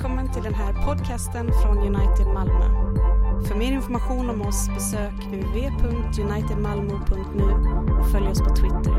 [0.00, 2.64] Välkommen till den här podcasten från United Malmö.
[3.48, 7.44] För mer information om oss besök www.unitedmalmo.nu
[8.00, 8.94] och följ oss på Twitter.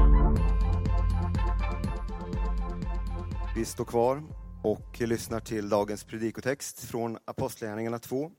[3.56, 4.24] Vi står kvar
[4.64, 8.32] och lyssnar till dagens predikotext från Apostlagärningarna 2.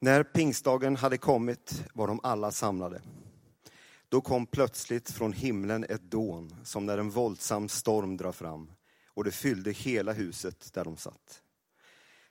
[0.00, 3.02] När pingstdagen hade kommit var de alla samlade.
[4.08, 8.70] Då kom plötsligt från himlen ett dån, som när en våldsam storm drar fram,
[9.16, 11.42] och det fyllde hela huset där de satt.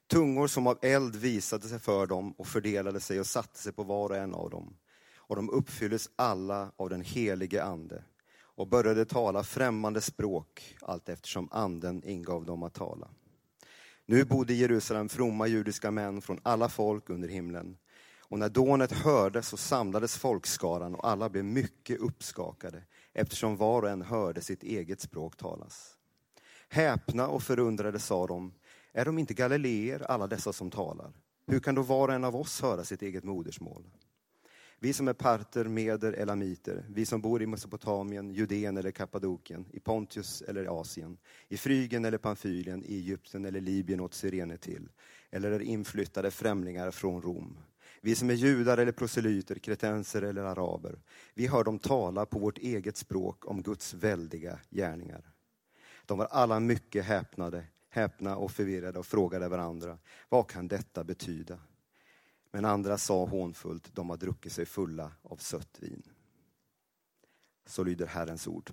[0.07, 3.83] Tungor som av eld visade sig för dem och fördelade sig och satte sig på
[3.83, 4.77] var och en av dem.
[5.17, 8.03] Och de uppfylldes alla av den helige Ande
[8.37, 13.07] och började tala främmande språk allt eftersom Anden ingav dem att tala.
[14.05, 17.77] Nu bodde i Jerusalem fromma judiska män från alla folk under himlen.
[18.19, 23.89] Och när dånet hördes så samlades folkskaran och alla blev mycket uppskakade eftersom var och
[23.89, 25.97] en hörde sitt eget språk talas.
[26.69, 28.53] Häpna och förundrade sa de,
[28.93, 31.13] är de inte galileer alla dessa som talar?
[31.47, 33.83] Hur kan då var och en av oss höra sitt eget modersmål?
[34.79, 39.79] Vi som är parter, meder, elamiter, vi som bor i Mesopotamien, Judeen eller Kappadokien, i
[39.79, 44.89] Pontius eller Asien, i Frygen eller Pamfylien, i Egypten eller Libyen åt Sirene till,
[45.31, 47.57] eller är inflyttade främlingar från Rom.
[48.01, 50.99] Vi som är judar eller proselyter, kretenser eller araber,
[51.33, 55.34] vi hör dem tala på vårt eget språk om Guds väldiga gärningar.
[56.05, 59.97] De var alla mycket häpnade, häpna och förvirrade och frågade varandra,
[60.29, 61.59] vad kan detta betyda?
[62.51, 66.03] Men andra sa hånfullt, de har druckit sig fulla av sött vin.
[67.65, 68.71] Så lyder Herrens ord.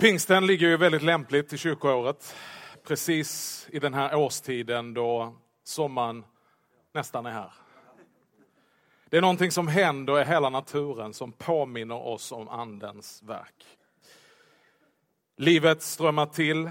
[0.00, 2.34] Pingsten ligger ju väldigt lämpligt i kyrkoåret.
[2.84, 6.24] Precis i den här årstiden då sommaren
[6.92, 7.52] nästan är här.
[9.08, 13.64] Det är någonting som händer i hela naturen som påminner oss om Andens verk.
[15.36, 16.70] Livet strömmar till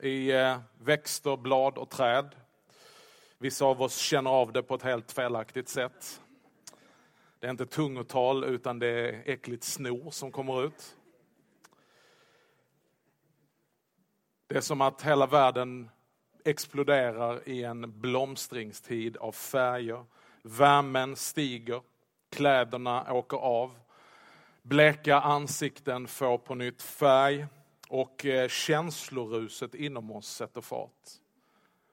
[0.00, 2.34] i eh, växter, blad och träd.
[3.38, 6.20] Vissa av oss känner av det på ett helt felaktigt sätt.
[7.38, 10.94] Det är inte tungotal utan det är äckligt snor som kommer ut.
[14.48, 15.90] Det är som att hela världen
[16.44, 20.04] exploderar i en blomstringstid av färger,
[20.42, 21.82] Värmen stiger,
[22.30, 23.78] kläderna åker av,
[24.62, 27.46] bleka ansikten får på nytt färg
[27.88, 31.08] och eh, känsloruset inom oss sätter fart.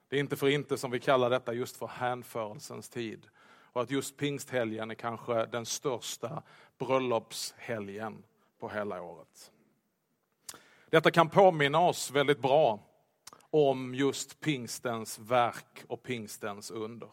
[0.08, 3.26] Det är inte för inte som vi kallar detta just för hänförelsens tid.
[3.72, 6.42] Och att just pingsthelgen är kanske den största
[6.78, 8.22] bröllopshelgen
[8.58, 9.52] på hela året.
[10.90, 12.80] Detta kan påminna oss väldigt bra
[13.50, 17.08] om just pingstens verk och pingstens under.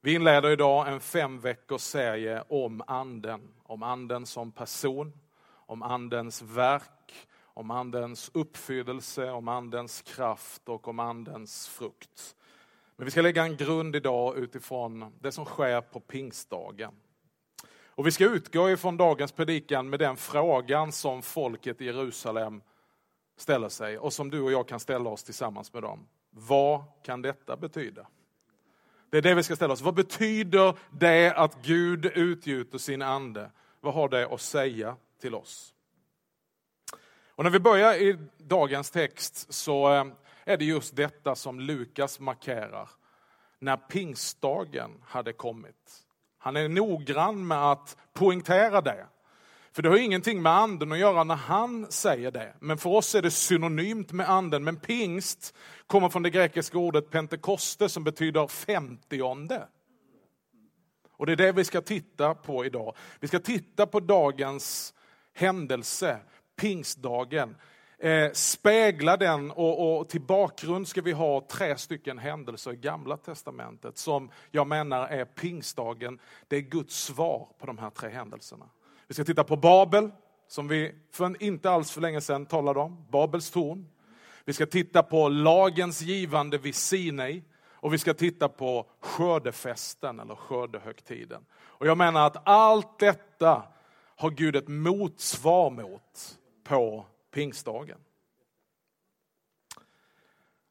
[0.00, 3.54] Vi inleder idag en fem veckors serie om anden.
[3.62, 5.12] Om anden som person,
[5.50, 12.36] om andens verk, om andens uppfyllelse, om andens kraft och om andens frukt.
[12.96, 16.94] Men vi ska lägga en grund idag utifrån det som sker på pingstdagen.
[18.02, 22.62] Och vi ska utgå ifrån dagens predikan med den frågan som folket i Jerusalem
[23.36, 26.06] ställer sig och som du och jag kan ställa oss tillsammans med dem.
[26.30, 28.06] Vad kan detta betyda?
[29.10, 29.80] Det är det vi ska ställa oss.
[29.80, 33.50] Vad betyder det att Gud utgjuter sin ande?
[33.80, 35.74] Vad har det att säga till oss?
[37.28, 40.04] Och när vi börjar i dagens text så eh,
[40.44, 42.90] är det just detta som Lukas markerar.
[43.58, 46.01] När pingstdagen hade kommit.
[46.44, 49.06] Han är noggrann med att poängtera det.
[49.72, 52.54] För det har ingenting med anden att göra när han säger det.
[52.60, 54.64] Men för oss är det synonymt med anden.
[54.64, 55.54] Men pingst
[55.86, 59.68] kommer från det grekiska ordet pentekoste som betyder femtionde.
[61.16, 62.96] Och det är det vi ska titta på idag.
[63.20, 64.94] Vi ska titta på dagens
[65.34, 66.18] händelse,
[66.56, 67.56] pingstdagen.
[68.02, 73.16] Eh, spegla den och, och till bakgrund ska vi ha tre stycken händelser i gamla
[73.16, 76.18] testamentet som jag menar är pingstdagen.
[76.48, 78.64] Det är Guds svar på de här tre händelserna.
[79.06, 80.10] Vi ska titta på Babel,
[80.48, 83.88] som vi för inte alls för länge sedan talade om, Babels torn.
[84.44, 90.34] Vi ska titta på lagens givande vid Sinai och vi ska titta på skördefesten eller
[90.34, 91.44] skördehögtiden.
[91.60, 93.62] Och jag menar att allt detta
[94.16, 97.98] har Gud ett motsvar mot på pingstdagen.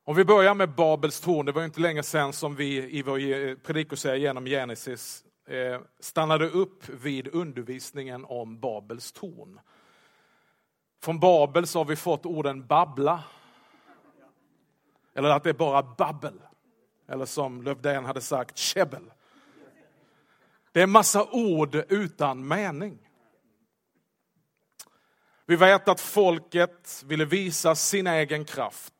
[0.03, 3.55] Om vi börjar med Babels torn, det var inte länge sedan som vi i vår
[3.55, 9.59] predikoserie genom Genesis eh, stannade upp vid undervisningen om Babels torn.
[11.03, 13.23] Från Babel så har vi fått orden babbla.
[15.13, 16.41] Eller att det är bara babbel.
[17.07, 19.11] Eller som Lövdén hade sagt, käbbel.
[20.71, 23.10] Det är massa ord utan mening.
[25.45, 28.93] Vi vet att folket ville visa sin egen kraft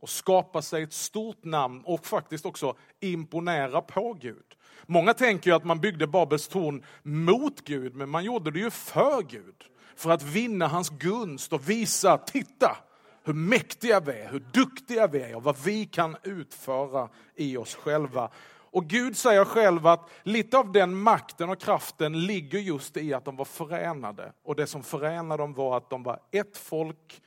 [0.00, 4.44] och skapa sig ett stort namn och faktiskt också imponera på Gud.
[4.86, 8.70] Många tänker ju att man byggde Babels torn mot Gud, men man gjorde det ju
[8.70, 9.64] för Gud.
[9.96, 12.76] För att vinna hans gunst och visa, titta
[13.24, 17.74] hur mäktiga vi är, hur duktiga vi är och vad vi kan utföra i oss
[17.74, 18.30] själva.
[18.76, 23.24] Och Gud säger själv att lite av den makten och kraften ligger just i att
[23.24, 24.32] de var förenade.
[24.42, 27.22] Och det som förenade dem var att de var ett folk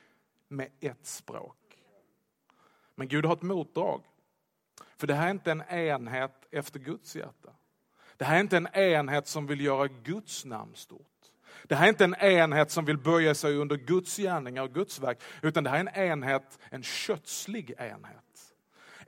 [0.48, 1.56] med ett språk.
[2.94, 4.02] Men Gud har ett motdrag.
[4.96, 7.50] För det här är inte en enhet efter Guds hjärta.
[8.16, 11.06] Det här är inte en enhet som vill göra Guds namn stort.
[11.64, 15.00] Det här är inte en enhet som vill böja sig under Guds gärningar och Guds
[15.00, 18.29] verk, utan det här är en enhet, en kötslig enhet.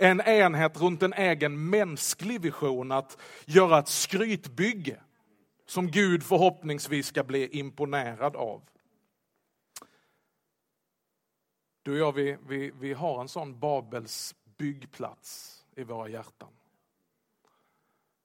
[0.02, 5.00] En enhet runt en egen mänsklig vision, att göra ett skrytbygge
[5.66, 8.62] som Gud förhoppningsvis ska bli imponerad av.
[11.82, 16.52] Du och jag, vi, vi, vi har en sån Babels byggplats i våra hjärtan.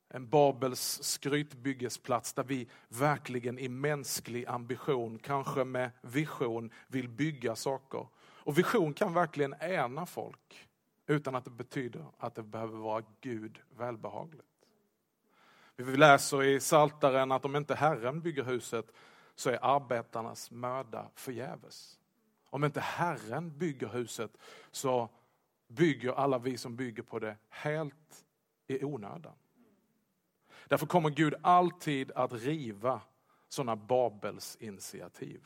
[0.10, 8.08] En Babels skrytbyggesplats där vi verkligen i mänsklig ambition, kanske med vision, vill bygga saker.
[8.18, 10.68] Och vision kan verkligen ena folk
[11.08, 14.48] utan att det betyder att det behöver vara Gud välbehagligt.
[15.76, 18.92] Vi läser i Saltaren att om inte Herren bygger huset
[19.36, 22.00] så är arbetarnas möda förgäves.
[22.50, 24.38] Om inte Herren bygger huset
[24.72, 25.10] så
[25.68, 28.26] bygger alla vi som bygger på det helt
[28.68, 29.34] i onödan.
[30.68, 33.02] Därför kommer Gud alltid att riva
[33.50, 35.42] sådana Babels initiativ.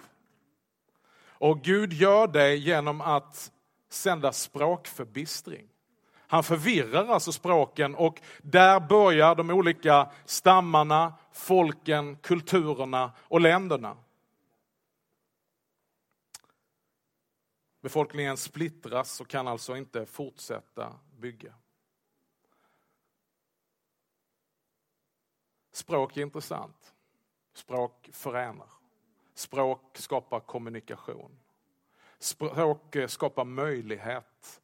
[1.23, 3.51] Och Gud gör det genom att
[3.93, 5.69] sända språkförbistring.
[6.15, 13.97] Han förvirrar alltså språken och där börjar de olika stammarna, folken, kulturerna och länderna.
[17.81, 21.53] Befolkningen splittras och kan alltså inte fortsätta bygga.
[25.71, 26.93] Språk är intressant.
[27.53, 28.69] Språk förenar.
[29.33, 31.39] Språk skapar kommunikation.
[32.21, 34.61] Språk eh, skapar möjlighet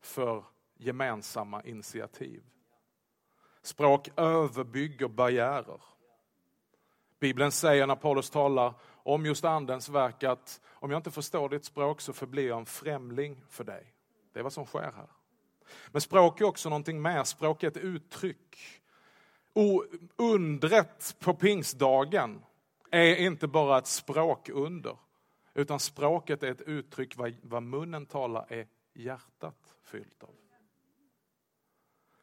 [0.00, 0.44] för
[0.76, 2.42] gemensamma initiativ.
[3.62, 5.82] Språk överbygger barriärer.
[7.20, 11.64] Bibeln säger när Paulus talar om just Andens verk att om jag inte förstår ditt
[11.64, 13.94] språk så förblir jag en främling för dig.
[14.32, 15.10] Det är vad som sker här.
[15.88, 17.24] Men språk är också någonting mer.
[17.24, 18.58] Språk är ett uttryck.
[19.52, 19.84] Och
[20.16, 22.44] undret på pingstdagen
[22.90, 24.96] är inte bara ett språkunder,
[25.54, 30.34] utan språket är ett uttryck vad, vad munnen talar är hjärtat fyllt av.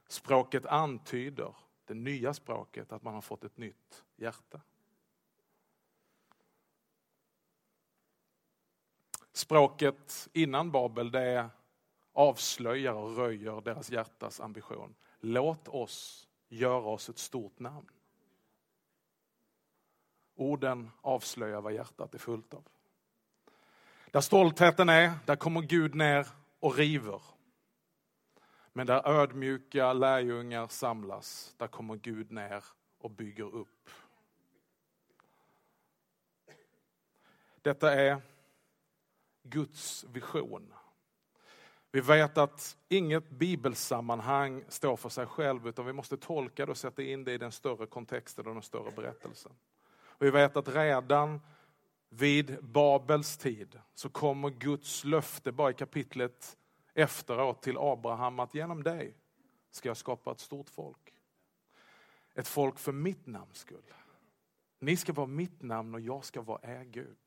[0.08, 4.62] Språket antyder, det nya språket, att man har fått ett nytt hjärta.
[9.32, 11.50] Språket innan Babel det
[12.12, 14.96] avslöjar och röjer deras hjärtas ambition.
[15.20, 17.90] Låt oss göra oss ett stort namn.
[20.36, 22.64] Orden avslöjar vad hjärtat är fullt av.
[24.12, 26.28] Där stoltheten är, där kommer Gud ner
[26.60, 27.22] och river.
[28.74, 32.64] Men där ödmjuka lärjungar samlas, där kommer Gud ner
[32.98, 33.90] och bygger upp.
[37.62, 38.22] Detta är
[39.44, 40.74] Guds vision.
[41.92, 46.78] Vi vet att inget bibelsammanhang står för sig själv utan vi måste tolka det och
[46.78, 49.52] sätta in det i den större kontexten och den större berättelsen.
[49.90, 51.42] Och vi vet att redan
[52.10, 56.58] vid Babels tid så kommer Guds löfte bara i kapitlet
[56.94, 59.16] efteråt till Abraham att genom dig
[59.72, 61.14] ska jag skapa ett stort folk.
[62.36, 63.94] Ett folk för mitt namns skull.
[64.80, 67.18] Ni ska vara mitt namn och jag ska vara er Gud.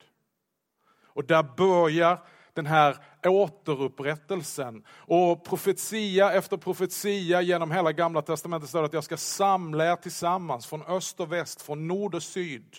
[1.12, 4.84] Och där börjar den här återupprättelsen.
[4.90, 10.66] Och profetia efter profetia genom hela gamla testamentet står att jag ska samla er tillsammans
[10.66, 12.76] från öst och väst, från nord och syd.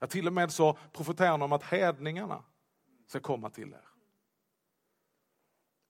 [0.00, 2.44] Ja, till och med så profeterar han om att hedningarna
[3.06, 3.88] ska komma till er.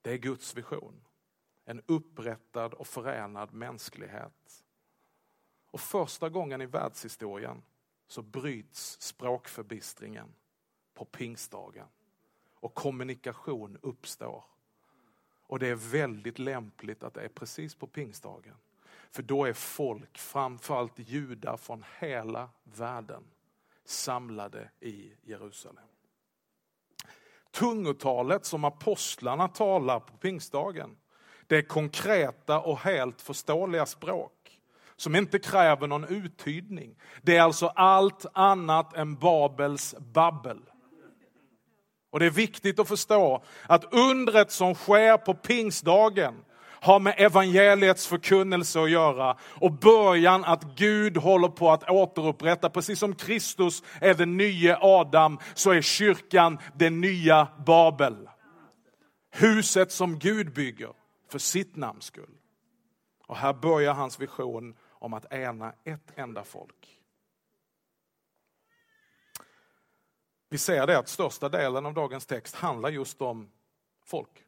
[0.02, 1.04] Det är Guds vision.
[1.64, 4.64] En upprättad och förenad mänsklighet.
[5.70, 7.62] Och första gången i världshistorien
[8.06, 10.34] så bryts språkförbistringen
[10.94, 11.86] på pingstdagen.
[12.54, 14.44] Och kommunikation uppstår.
[15.42, 18.56] Och det är väldigt lämpligt att det är precis på pingstdagen.
[19.10, 23.24] För då är folk, framförallt judar från hela världen,
[23.88, 25.84] samlade i Jerusalem.
[27.50, 30.96] Tungotalet som apostlarna talar på pingstdagen,
[31.46, 34.60] Det är konkreta och helt förståeliga språk
[34.96, 36.96] som inte kräver någon uttydning.
[37.22, 40.60] Det är alltså allt annat än Babels babbel.
[42.10, 46.44] Och det är viktigt att förstå att undret som sker på pingstdagen
[46.80, 52.70] har med evangeliets förkunnelse att göra och början att Gud håller på att återupprätta.
[52.70, 58.28] Precis som Kristus är den nya Adam så är kyrkan den nya Babel.
[59.30, 60.92] Huset som Gud bygger
[61.28, 62.34] för sitt namns skull.
[63.26, 66.98] Och här börjar hans vision om att ena ett enda folk.
[70.50, 73.50] Vi ser det att största delen av dagens text handlar just om
[74.04, 74.44] folk.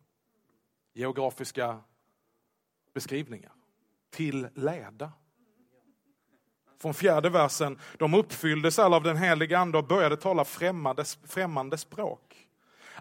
[0.92, 1.80] Geografiska
[2.94, 3.52] beskrivningar.
[4.10, 5.12] Till leda.
[6.80, 11.78] Från fjärde versen, de uppfylldes alla av den heliga ande och började tala främmande, främmande
[11.78, 12.48] språk.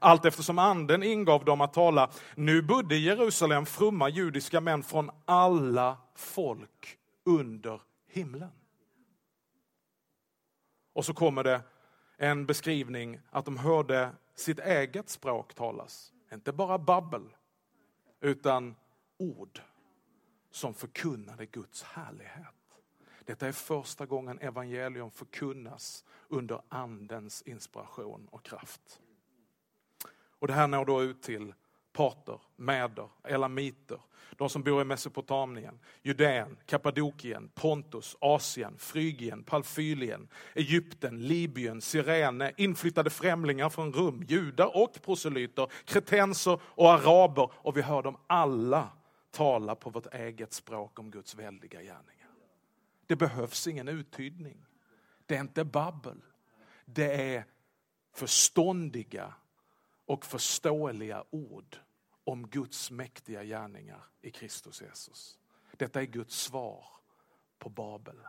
[0.02, 2.12] Allt eftersom anden ingav dem att tala.
[2.36, 8.52] Nu bodde i Jerusalem fromma judiska män från alla folk under himlen.
[10.94, 11.62] Och så kommer det
[12.18, 16.14] en beskrivning att de hörde sitt eget språk talas.
[16.34, 17.24] Inte bara babbel,
[18.22, 18.76] utan
[19.18, 19.62] ord
[20.52, 22.56] som förkunnade Guds härlighet.
[23.26, 29.00] Detta är första gången evangelium förkunnas under andens inspiration och kraft.
[30.40, 31.54] Och det här når då ut till
[31.94, 34.02] parter, meder, elamiter,
[34.38, 43.10] de som bor i Mesopotamien, Judeen, Kappadokien, Pontus, Asien, Frygien, Palfylien, Egypten, Libyen, Sirene, inflyttade
[43.10, 47.52] främlingar från Rum, judar och proselyter, kretenser och araber.
[47.56, 48.90] Och vi hör dem alla
[49.32, 52.30] tala på vårt eget språk om Guds väldiga gärningar.
[53.06, 54.66] Det behövs ingen uttydning.
[55.26, 56.22] Det är inte babbel.
[56.86, 57.46] Det är
[58.12, 59.34] förståndiga
[60.06, 61.78] och förståeliga ord
[62.24, 65.40] om Guds mäktiga gärningar i Kristus Jesus.
[65.78, 66.86] Detta är Guds svar
[67.58, 68.20] på Babel.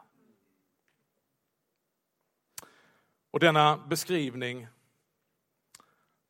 [3.30, 4.66] Och denna beskrivning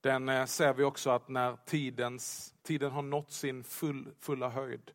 [0.00, 4.92] den eh, ser vi också att när tidens, tiden har nått sin full, fulla höjd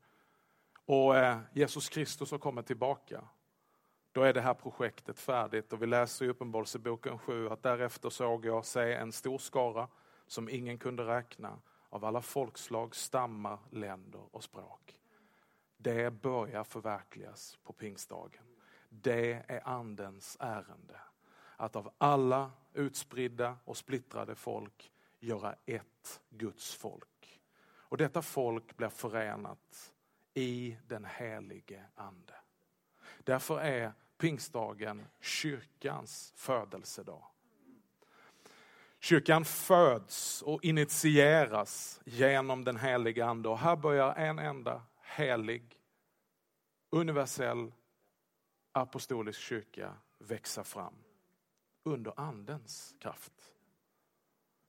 [0.85, 3.23] och eh, Jesus Kristus har kommit tillbaka,
[4.11, 5.73] då är det här projektet färdigt.
[5.73, 9.87] Och vi läser i Uppenbarelseboken 7 att därefter såg jag se en stor skara
[10.27, 11.59] som ingen kunde räkna
[11.89, 14.99] av alla folkslag, stammar, länder och språk.
[15.77, 18.43] Det börjar förverkligas på pingstdagen.
[18.89, 20.99] Det är andens ärende.
[21.57, 24.91] Att av alla utspridda och splittrade folk
[25.25, 27.41] göra ett Guds folk.
[27.67, 29.93] Och detta folk blir förenat
[30.33, 32.33] i den helige ande.
[33.23, 37.23] Därför är pingstdagen kyrkans födelsedag.
[38.99, 45.79] Kyrkan föds och initieras genom den heliga ande och här börjar en enda helig,
[46.89, 47.71] universell,
[48.71, 50.95] apostolisk kyrka växa fram
[51.83, 53.54] under andens kraft.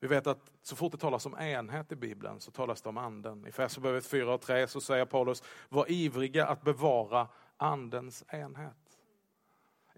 [0.06, 2.98] Vi vet att så fort det talas om enhet i Bibeln så talas det om
[2.98, 3.46] anden.
[3.46, 8.98] I Efesierbrevet 4 och 3 så säger Paulus, var ivriga att bevara andens enhet.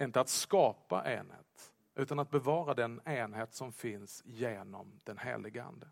[0.01, 5.89] Inte att skapa enhet, utan att bevara den enhet som finns genom den helige Ande.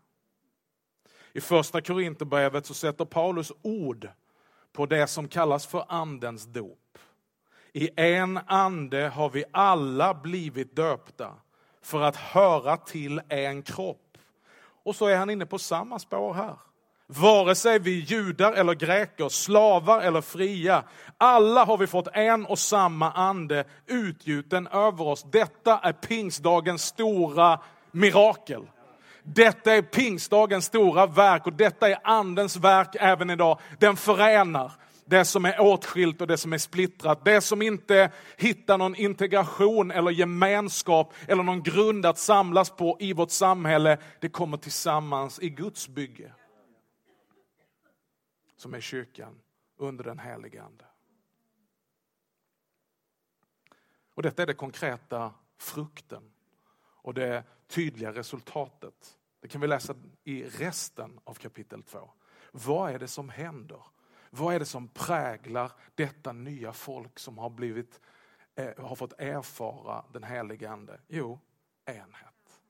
[1.33, 4.09] I första Korinthierbrevet så sätter Paulus ord
[4.71, 6.97] på det som kallas för andens dop.
[7.73, 11.35] I en ande har vi alla blivit döpta
[11.81, 14.06] för att höra till en kropp.
[14.87, 16.55] Och så är han inne på samma spår här.
[17.07, 20.83] Vare sig vi judar eller greker, slavar eller fria,
[21.17, 25.25] alla har vi fått en och samma ande utgjuten över oss.
[25.31, 27.59] Detta är pingstdagens stora
[27.91, 28.61] mirakel.
[29.23, 33.59] Detta är pingstdagens stora verk och detta är andens verk även idag.
[33.79, 34.71] Den förenar
[35.09, 37.25] det som är åtskilt och det som är splittrat.
[37.25, 43.13] Det som inte hittar någon integration eller gemenskap eller någon grund att samlas på i
[43.13, 46.33] vårt samhälle, det kommer tillsammans i Guds bygge
[48.57, 49.39] som är kyrkan
[49.77, 50.85] under den helige Ande.
[54.13, 56.31] Och detta är den konkreta frukten
[56.79, 59.17] och det tydliga resultatet.
[59.39, 62.09] Det kan vi läsa i resten av kapitel 2.
[62.51, 63.81] Vad är det som händer?
[64.29, 68.01] Vad är det som präglar detta nya folk som har, blivit,
[68.55, 70.99] eh, har fått erfara den helige Ande?
[71.07, 71.39] Jo,
[71.85, 72.61] enhet.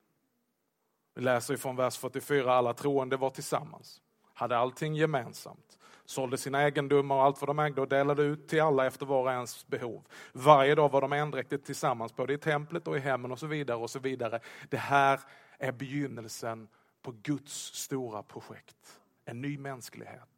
[1.15, 4.01] Vi läser från vers 44, alla troende var tillsammans,
[4.33, 5.77] hade allting gemensamt
[6.09, 9.23] sålde sina egendomar och allt vad de ägde och delade ut till alla efter var
[9.23, 10.03] och ens behov.
[10.33, 13.77] Varje dag var de endräktigt tillsammans, både i templet och i hemmen och så vidare.
[13.77, 14.39] och så vidare.
[14.69, 15.19] Det här
[15.57, 16.67] är begynnelsen
[17.01, 18.99] på Guds stora projekt.
[19.25, 20.29] En ny mänsklighet,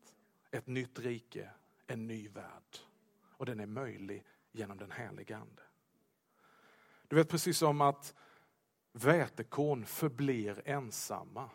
[0.51, 1.49] ett nytt rike,
[1.87, 2.77] en ny värld.
[3.21, 5.61] Och den är möjlig genom den helige Ande.
[7.07, 8.15] Du vet precis som att
[8.91, 11.49] vätekorn förblir ensamma.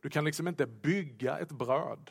[0.00, 2.10] Du kan liksom inte bygga ett bröd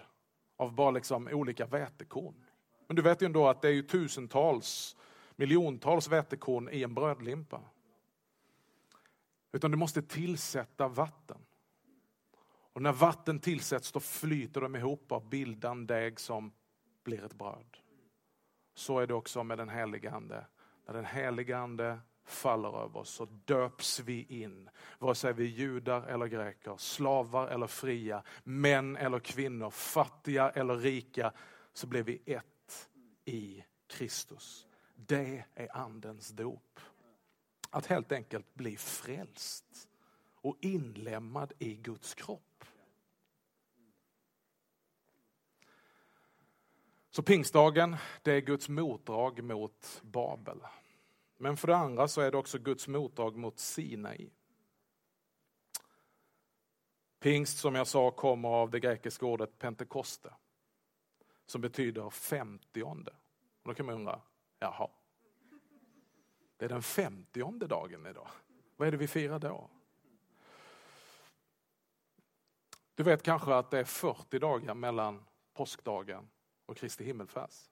[0.57, 2.45] av bara liksom olika vätekorn.
[2.87, 4.97] Men du vet ju ändå att det är ju tusentals,
[5.35, 7.61] miljontals vätekorn i en brödlimpa.
[9.51, 11.45] Utan du måste tillsätta vatten.
[12.73, 16.53] Och när vatten tillsätts då flyter de ihop och bildar en deg som
[17.03, 17.77] blir ett bröd.
[18.75, 20.45] Så är det också med den helige Ande.
[20.85, 24.69] När den helige Ande faller över oss så döps vi in.
[24.99, 30.75] Vare sig vi är judar eller greker, slavar eller fria, män eller kvinnor, fattiga eller
[30.75, 31.31] rika,
[31.73, 32.89] så blir vi ett
[33.25, 34.67] i Kristus.
[34.95, 36.79] Det är andens dop.
[37.69, 39.89] Att helt enkelt bli frälst
[40.41, 42.50] och inlemmad i Guds kropp.
[47.13, 50.59] Så pingstdagen, det är Guds motdrag mot Babel.
[51.37, 54.29] Men för det andra så är det också Guds motdrag mot Sinai.
[57.19, 60.33] Pingst som jag sa kommer av det grekiska ordet pentekoste.
[61.45, 63.11] Som betyder femtionde.
[63.63, 64.21] Och då kan man undra,
[64.59, 64.89] jaha.
[66.57, 68.27] Det är den femtionde dagen idag.
[68.75, 69.69] Vad är det vi firar då?
[72.95, 76.29] Du vet kanske att det är 40 dagar mellan påskdagen
[76.71, 77.71] och Kristi himmelfärds.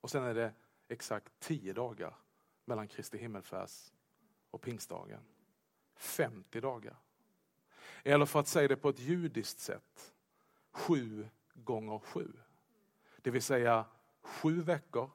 [0.00, 0.52] Och sen är det
[0.88, 2.14] exakt tio dagar
[2.64, 3.92] mellan Kristi himmelfärds
[4.50, 5.20] och pingstdagen.
[5.96, 6.96] 50 dagar.
[8.02, 10.14] Eller för att säga det på ett judiskt sätt,
[10.72, 12.32] sju gånger sju.
[13.16, 13.84] Det vill säga
[14.22, 15.10] sju veckor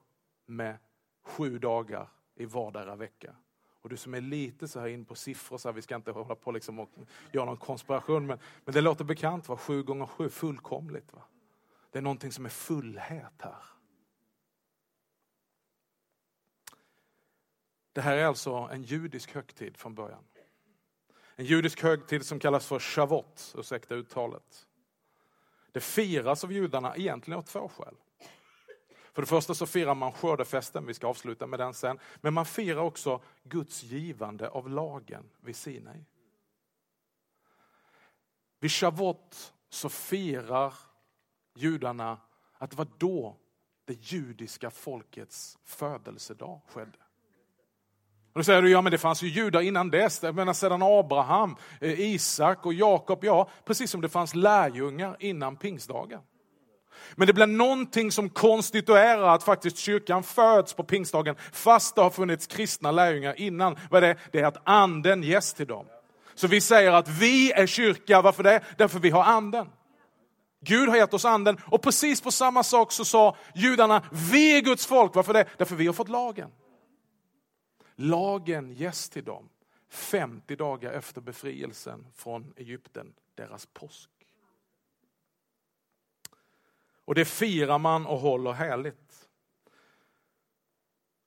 [0.46, 0.78] med
[1.22, 3.36] sju dagar i vardera vecka.
[3.82, 6.12] Och du som är lite så här in på siffror, så här, vi ska inte
[6.12, 6.90] hålla på liksom och
[7.32, 9.58] göra någon konspiration, men, men det låter bekant, va?
[9.58, 11.14] sju gånger sju, fullkomligt.
[11.14, 11.22] Va?
[11.92, 13.64] Det är någonting som är fullhet här.
[17.94, 20.24] Det här är alltså en judisk högtid från början.
[21.36, 24.68] En judisk högtid som kallas för Shavot, ursäkta uttalet.
[25.72, 27.96] Det firas av judarna egentligen av två skäl.
[29.14, 32.00] För det första så firar man skördefesten, vi ska avsluta med den sen.
[32.22, 36.06] Men man firar också Guds givande av lagen vid Sinai.
[38.60, 40.74] Vid Shavot så firar
[41.56, 42.18] judarna
[42.58, 43.38] att det var då
[43.86, 46.98] det judiska folkets födelsedag skedde.
[48.34, 50.82] Och då säger du, ja men det fanns ju judar innan dess, jag menar sedan
[50.84, 56.22] Abraham, eh, Isak och Jakob, ja precis som det fanns lärjungar innan pingstdagen.
[57.16, 62.10] Men det blir någonting som konstituerar att faktiskt kyrkan föds på pingstdagen, fast det har
[62.10, 63.78] funnits kristna lärjungar innan.
[63.90, 64.20] Vad är det?
[64.32, 65.86] Det är att anden ges till dem.
[66.36, 68.62] Så vi säger att vi är kyrka, varför det?
[68.78, 69.70] Därför vi har anden.
[70.64, 74.62] Gud har gett oss anden och precis på samma sak så sa judarna, vi är
[74.62, 75.50] Guds folk, varför det?
[75.58, 76.52] Därför vi har fått lagen.
[77.96, 79.50] Lagen ges till dem
[79.90, 84.10] 50 dagar efter befrielsen från Egypten, deras påsk.
[87.06, 89.30] Och det firar man och håller härligt.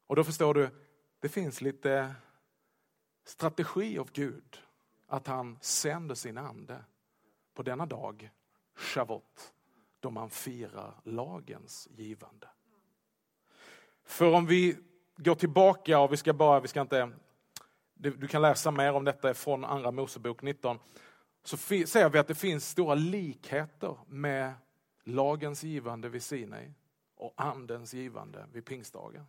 [0.06, 0.70] Och då förstår du,
[1.20, 2.14] det finns lite
[3.24, 4.62] strategi av Gud
[5.06, 6.84] att han sänder sin ande
[7.54, 8.30] på denna dag,
[8.74, 9.54] Shavot,
[10.00, 12.48] då man firar lagens givande.
[14.04, 14.76] För om vi
[15.16, 17.10] går tillbaka och vi ska bara, vi ska inte,
[17.94, 20.78] du kan läsa mer om detta från Andra Mosebok 19,
[21.44, 24.52] så ser vi att det finns stora likheter med
[25.04, 26.72] lagens givande vid Sinai
[27.16, 29.26] och andens givande vid pingstdagen.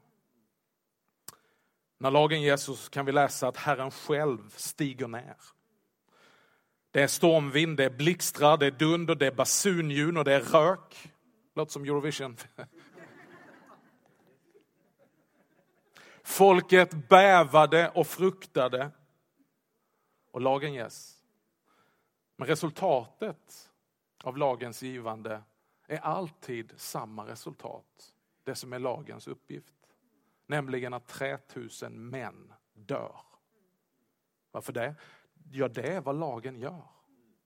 [1.97, 5.38] När lagen ges så kan vi läsa att Herren själv stiger ner.
[6.95, 10.41] Det är stormvind, det är blixtrar, det är dunder, det är basunljud och det är
[10.41, 11.13] rök.
[11.55, 12.38] Låter som Eurovision.
[16.23, 18.91] Folket bävade och fruktade
[20.31, 21.23] och lagen ges.
[22.36, 23.71] Men resultatet
[24.23, 25.43] av lagens givande
[25.88, 28.13] är alltid samma resultat.
[28.43, 29.75] Det som är lagens uppgift.
[30.47, 33.15] Nämligen att 3000 män dör.
[34.51, 34.95] Varför det?
[35.51, 36.81] Ja, det är vad lagen gör.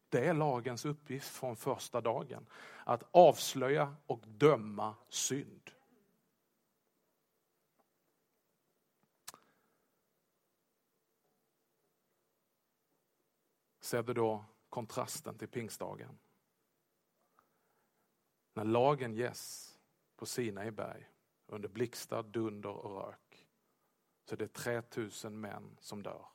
[0.10, 2.46] Det är lagens uppgift från första dagen.
[2.86, 5.72] Att avslöja och döma synd.
[13.80, 16.20] Ser du då kontrasten till pingstdagen?
[18.54, 19.74] När lagen ges
[20.16, 21.10] på Sinai berg
[21.48, 23.48] under blixtar, dunder och rök
[24.24, 26.26] så är det 3000 män som dör.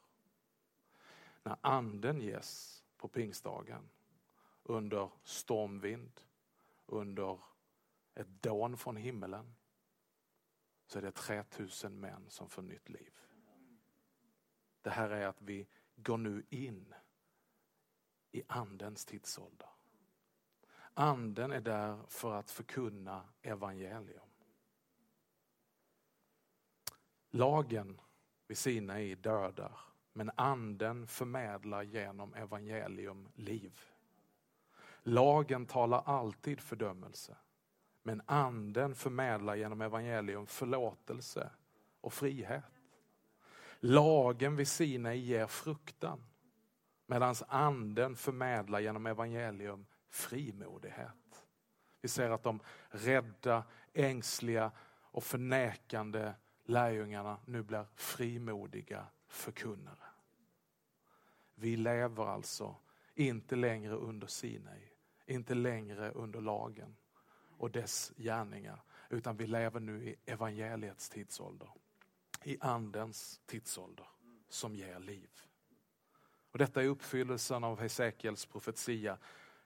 [1.45, 3.91] När anden ges på pingstdagen
[4.63, 6.21] under stormvind,
[6.87, 7.41] under
[8.15, 9.55] ett dån från himmelen,
[10.87, 13.13] så är det 3000 män som får nytt liv.
[14.83, 16.95] Det här är att vi går nu in
[18.33, 19.69] i andens tidsålder.
[20.95, 24.29] Anden är där för att förkunna evangelium.
[27.31, 28.01] Lagen
[28.47, 29.81] vid Sinai dödar,
[30.16, 33.81] men anden förmedlar genom evangelium liv.
[35.03, 37.37] Lagen talar alltid fördömelse,
[38.03, 41.50] men anden förmedlar genom evangelium förlåtelse
[42.00, 42.64] och frihet.
[43.81, 46.24] Lagen vid Sinai ger fruktan,
[47.07, 51.46] medan anden förmedlar genom evangelium frimodighet.
[52.00, 54.70] Vi ser att de rädda, ängsliga
[55.03, 60.04] och förnekande lärjungarna nu blir frimodiga förkunnare.
[61.64, 62.77] Vi lever alltså
[63.14, 64.83] inte längre under Sinai,
[65.27, 66.96] inte längre under lagen
[67.59, 71.68] och dess gärningar, utan vi lever nu i evangeliets tidsålder.
[72.42, 74.07] I andens tidsålder
[74.48, 75.31] som ger liv.
[76.50, 79.18] Och detta är uppfyllelsen av Hesekiels profetia.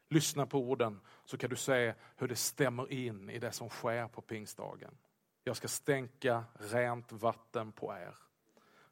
[0.08, 4.08] Lyssna på orden så kan du se hur det stämmer in i det som sker
[4.08, 4.98] på pingstdagen.
[5.44, 8.14] Jag ska stänka rent vatten på er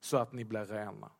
[0.00, 1.10] så att ni blir rena.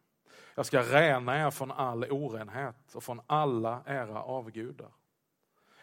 [0.55, 4.91] Jag ska rena er från all orenhet och från alla era avgudar.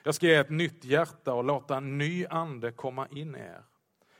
[0.03, 3.63] Jag ska ge ett nytt hjärta och låta en ny ande komma in i er.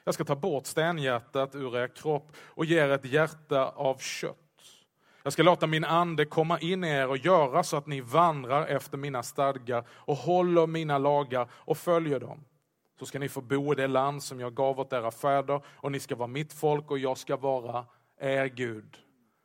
[0.04, 4.38] Jag ska ta bort stenhjärtat ur er kropp och ge er ett hjärta av kött.
[5.24, 8.66] Jag ska låta min ande komma in i er och göra så att ni vandrar
[8.66, 12.46] efter mina stadgar och håller mina lagar och följer dem.
[13.00, 15.92] Så ska ni få bo i det land som jag gav åt era fäder och
[15.92, 17.86] ni ska vara mitt folk och jag ska vara
[18.20, 18.98] er Gud.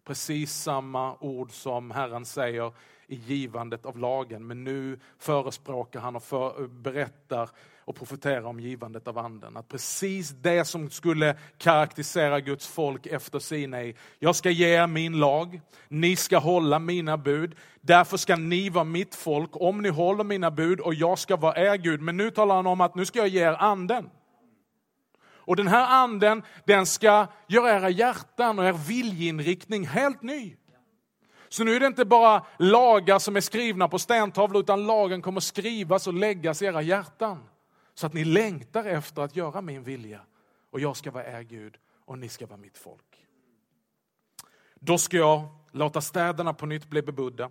[0.09, 2.73] Precis samma ord som Herren säger
[3.07, 7.51] i givandet av lagen, men nu förespråkar han och för, berättar
[7.85, 9.57] och profeterar om givandet av anden.
[9.57, 15.18] Att precis det som skulle karaktärisera Guds folk efter Sinai, jag ska ge er min
[15.18, 20.25] lag, ni ska hålla mina bud, därför ska ni vara mitt folk om ni håller
[20.25, 22.01] mina bud och jag ska vara er Gud.
[22.01, 24.11] Men nu talar han om att nu ska jag ge er anden.
[25.49, 30.57] Och den här anden, den ska göra era hjärtan och er viljeinriktning helt ny.
[31.49, 35.41] Så nu är det inte bara lagar som är skrivna på stentavlor, utan lagen kommer
[35.41, 37.49] skrivas och läggas i era hjärtan.
[37.95, 40.21] Så att ni längtar efter att göra min vilja.
[40.71, 43.27] Och jag ska vara er Gud och ni ska vara mitt folk.
[44.75, 47.51] Då ska jag låta städerna på nytt bli bebodda.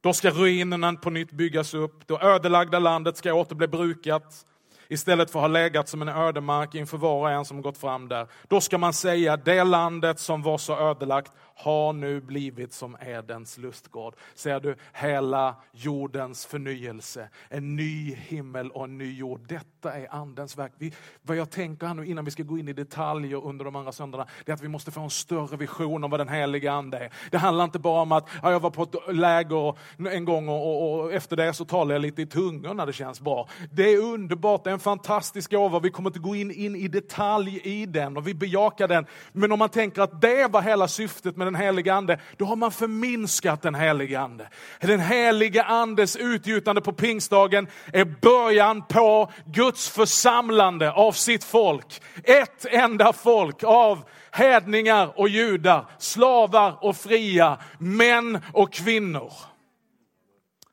[0.00, 2.06] Då ska ruinerna på nytt byggas upp.
[2.06, 4.46] Det ödelagda landet ska åter bli brukat
[4.90, 8.08] istället för att ha legat som en ödemark inför var och en som gått fram
[8.08, 8.26] där.
[8.48, 13.58] Då ska man säga, det landet som var så ödelagt har nu blivit som Edens
[13.58, 14.14] lustgård.
[14.34, 19.40] Ser du, hela jordens förnyelse, en ny himmel och en ny jord.
[19.48, 20.72] Detta är andens verk.
[20.78, 23.76] Vi, vad jag tänker här nu innan vi ska gå in i detaljer under de
[23.76, 26.72] andra söndagarna, det är att vi måste få en större vision om vad den heliga
[26.72, 27.12] ande är.
[27.30, 29.76] Det handlar inte bara om att ja, jag var på ett läger
[30.10, 32.92] en gång och, och, och efter det så talar jag lite i tungor när det
[32.92, 33.48] känns bra.
[33.72, 35.78] Det är underbart, det är en fantastisk gåva.
[35.78, 39.06] Vi kommer inte gå in, in i detalj i den och vi bejakar den.
[39.32, 42.56] Men om man tänker att det var hela syftet med den heliga ande, då har
[42.56, 44.48] man förminskat den heliga ande.
[44.80, 52.02] Den heliga andes utgjutande på pingstdagen är början på Guds församlande av sitt folk.
[52.24, 59.32] Ett enda folk av hedningar och judar, slavar och fria, män och kvinnor.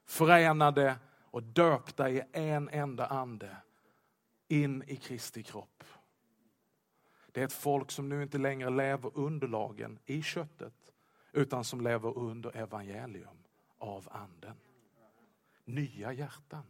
[0.10, 0.96] Förenade
[1.32, 3.50] och döpta i en enda ande
[4.48, 5.84] in i Kristi kropp.
[7.32, 10.94] Det är ett folk som nu inte längre lever under lagen i köttet,
[11.32, 13.38] utan som lever under evangelium
[13.78, 14.58] av anden.
[15.66, 16.64] Nya hjärtan.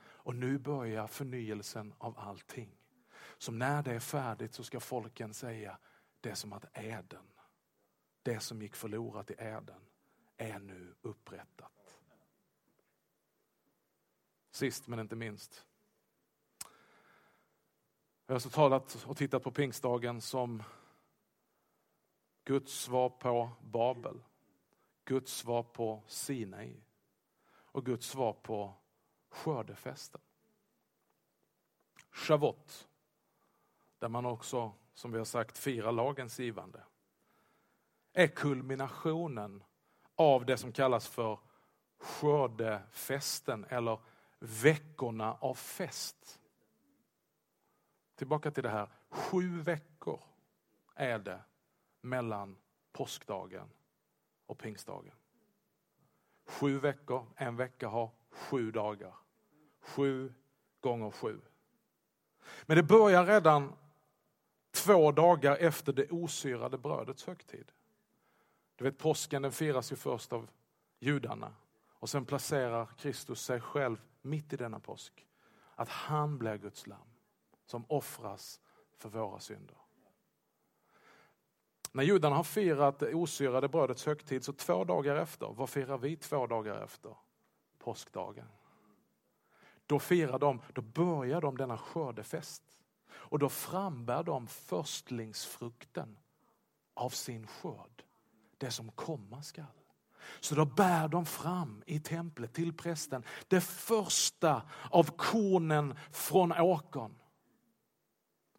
[0.00, 2.76] Och nu börjar förnyelsen av allting.
[3.38, 5.78] Som när det är färdigt så ska folken säga,
[6.20, 7.24] det är som att äden,
[8.22, 9.80] det som gick förlorat i äden,
[10.36, 12.00] är nu upprättat.
[14.50, 15.66] Sist men inte minst,
[18.28, 20.62] jag har alltså talat och tittat på pingstdagen som
[22.44, 24.20] Guds svar på Babel,
[25.04, 26.76] Guds svar på Sinai
[27.50, 28.74] och Guds svar på
[29.30, 30.20] skördefesten.
[32.10, 32.88] Shavot,
[33.98, 36.82] där man också, som vi har sagt, firar lagens givande,
[38.12, 39.64] är kulminationen
[40.14, 41.38] av det som kallas för
[41.98, 43.98] skördefesten eller
[44.38, 46.40] veckorna av fest.
[48.18, 50.20] Tillbaka till det här, sju veckor
[50.94, 51.40] är det
[52.00, 52.56] mellan
[52.92, 53.70] påskdagen
[54.46, 55.14] och pingstdagen.
[56.46, 59.14] Sju veckor, en vecka har sju dagar.
[59.80, 60.32] Sju
[60.80, 61.40] gånger sju.
[62.66, 63.72] Men det börjar redan
[64.70, 67.72] två dagar efter det osyrade brödets högtid.
[68.76, 70.50] Du vet påsken den firas ju först av
[70.98, 71.54] judarna
[71.88, 75.26] och sen placerar Kristus sig själv mitt i denna påsk.
[75.74, 77.07] Att han blir Guds lamm
[77.70, 78.60] som offras
[78.96, 79.76] för våra synder.
[81.92, 86.16] När judarna har firat det osyrade brödets högtid så två dagar efter, vad firar vi
[86.16, 87.16] två dagar efter?
[87.78, 88.48] Påskdagen.
[89.86, 92.62] Då firar de, då börjar de denna skördefest.
[93.10, 96.18] Och då frambär de förstlingsfrukten
[96.94, 98.04] av sin skörd.
[98.58, 99.64] Det som komma skall.
[100.40, 107.14] Så då bär de fram i templet till prästen det första av kornen från åkern.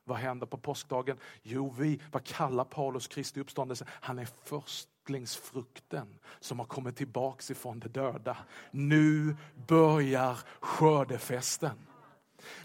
[0.09, 1.17] Vad händer på påskdagen?
[1.43, 3.85] Jo, vi, vad kallar Paulus Kristi uppståndelse?
[3.89, 6.07] Han är förstlingsfrukten
[6.39, 8.37] som har kommit tillbaks ifrån de döda.
[8.71, 9.35] Nu
[9.67, 11.71] börjar skördefesten.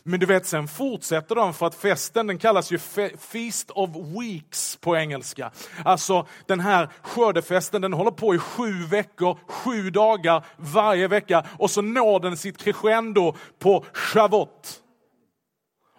[0.02, 2.78] Men du vet, sen fortsätter de för att festen den kallas ju
[3.18, 5.50] Feast of Weeks på engelska.
[5.84, 11.70] Alltså den här skördefesten den håller på i sju veckor, sju dagar varje vecka och
[11.70, 14.83] så når den sitt crescendo på Shavuot.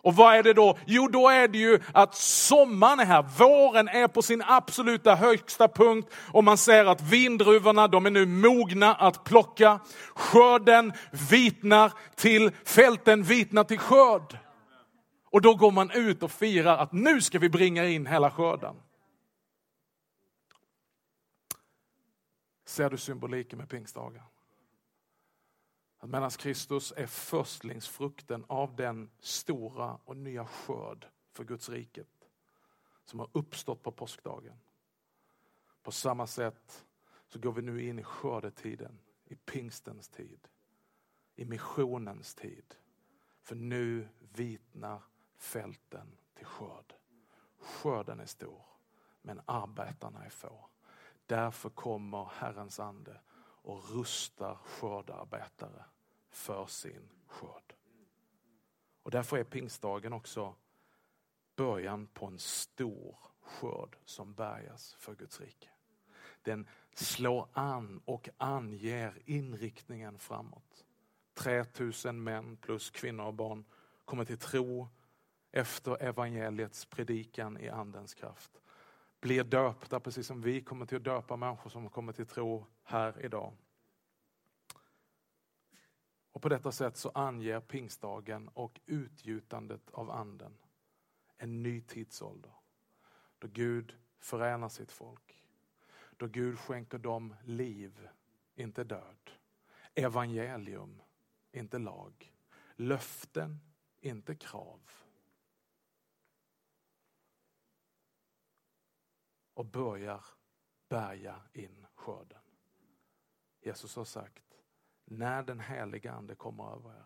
[0.06, 0.78] Och vad är det då?
[0.86, 3.22] Jo, då är det ju att sommaren är här.
[3.22, 8.26] Våren är på sin absoluta högsta punkt och man ser att vindruvorna, de är nu
[8.26, 9.80] mogna att plocka.
[10.16, 10.94] Skörden
[11.30, 14.38] vitnar till, fälten vitnar till skörd.
[15.32, 18.76] Och då går man ut och firar att nu ska vi bringa in hela skörden.
[22.66, 24.22] Ser du symboliken med pingstdagen?
[26.06, 32.30] Att medan Kristus är förstlingsfrukten av den stora och nya skörd för Guds riket
[33.06, 34.60] som har uppstått på påskdagen.
[35.84, 36.86] På samma sätt
[37.28, 40.48] så går vi nu in i skördetiden, i pingstens tid,
[41.36, 42.76] i missionens tid.
[43.42, 45.02] För nu vitnar
[45.38, 46.94] fälten till skörd.
[47.60, 48.62] Skörden är stor,
[49.22, 50.70] men arbetarna är få.
[51.26, 55.86] Därför kommer Herrens ande och rustar skördarbetare
[56.36, 57.74] för sin skörd.
[59.04, 60.56] Och därför är pingstdagen också
[61.56, 65.70] början på en stor skörd som bärgas för Guds rike.
[66.42, 70.86] Den slår an och anger inriktningen framåt.
[71.34, 73.66] 3000 män plus kvinnor och barn
[74.06, 74.90] kommer till tro
[75.52, 78.62] efter evangeliets predikan i andens kraft.
[79.22, 83.26] Blir döpta precis som vi kommer till att döpa människor som kommer till tro här
[83.26, 83.54] idag.
[86.36, 90.58] Och på detta sätt så anger pingstdagen och utgjutandet av anden
[91.38, 92.52] en ny tidsålder.
[93.40, 95.46] Då Gud förenar sitt folk.
[96.18, 98.10] Då Gud skänker dem liv,
[98.56, 99.32] inte död.
[99.94, 101.02] Evangelium,
[101.52, 102.34] inte lag.
[102.76, 103.60] Löften,
[104.00, 104.92] inte krav.
[109.54, 110.26] Och börjar
[110.90, 112.42] bärga in skörden.
[113.62, 114.45] Jesus har sagt
[115.06, 117.06] när den heliga ande kommer över er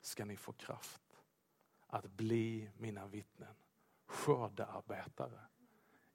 [0.00, 1.02] ska ni få kraft
[1.86, 3.54] att bli mina vittnen.
[4.06, 5.40] Skördearbetare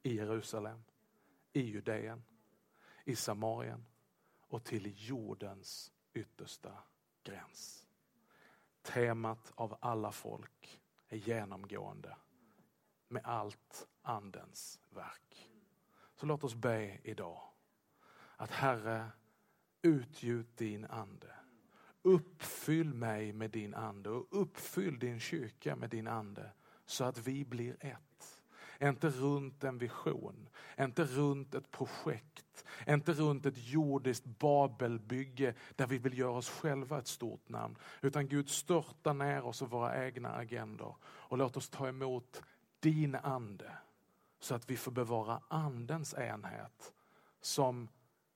[0.02, 0.84] i Jerusalem,
[1.52, 2.24] i Judeen,
[3.04, 3.86] i Samarien
[4.40, 6.72] och till jordens yttersta
[7.22, 7.86] gräns.
[8.82, 12.16] Temat av alla folk är genomgående
[13.08, 15.50] med allt andens verk.
[16.14, 17.42] Så låt oss be idag
[18.36, 19.10] att Herre
[19.84, 21.30] utgjut din ande.
[22.02, 26.50] Uppfyll mig med din ande och uppfyll din kyrka med din ande
[26.86, 28.00] så att vi blir ett.
[28.80, 35.98] Inte runt en vision, inte runt ett projekt, inte runt ett jordiskt Babelbygge där vi
[35.98, 37.78] vill göra oss själva ett stort namn.
[38.00, 42.42] Utan Gud störta ner oss och våra egna agendor och låt oss ta emot
[42.80, 43.72] din ande
[44.40, 46.92] så att vi får bevara andens enhet
[47.40, 47.88] som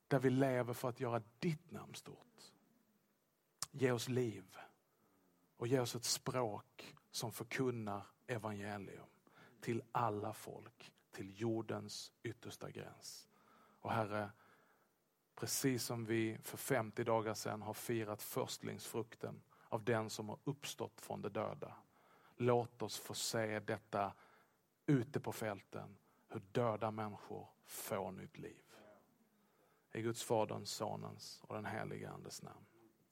[0.09, 2.51] där vi lever för att göra ditt namn stort.
[3.71, 4.57] Ge oss liv
[5.57, 9.05] och ge oss ett språk som förkunnar evangelium
[9.61, 13.27] till alla folk, till jordens yttersta gräns.
[13.81, 14.31] Och Herre,
[15.35, 21.01] precis som vi för 50 dagar sedan har firat förstlingsfrukten av den som har uppstått
[21.01, 21.75] från de döda.
[22.37, 24.13] Låt oss få se detta
[24.85, 28.68] ute på fälten, hur döda människor får nytt liv.
[29.93, 32.65] I Guds Faderns, Sonens och den helige Andes namn.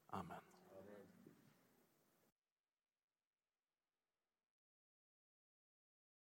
[0.10, 0.42] Amen.